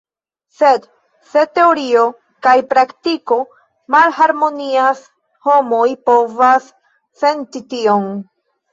[0.59, 0.85] Sed
[1.33, 2.05] se teorio
[2.47, 3.39] kaj praktiko
[3.99, 5.05] malharmonias,
[5.47, 6.75] homoj povas
[7.25, 8.15] senti tion.